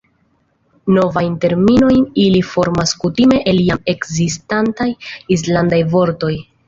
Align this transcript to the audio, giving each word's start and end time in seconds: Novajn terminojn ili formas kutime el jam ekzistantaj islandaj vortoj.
Novajn 0.93 1.33
terminojn 1.43 2.07
ili 2.23 2.41
formas 2.53 2.93
kutime 3.03 3.37
el 3.53 3.63
jam 3.67 3.85
ekzistantaj 3.95 4.89
islandaj 5.37 5.83
vortoj. 5.93 6.33